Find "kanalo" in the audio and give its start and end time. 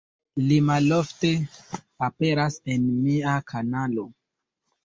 3.53-4.09